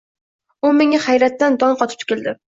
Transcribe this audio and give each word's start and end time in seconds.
U 0.69 0.71
menga 0.77 1.01
hayratdan 1.03 1.57
dong 1.65 1.77
qotib 1.83 2.01
tikildi: 2.05 2.35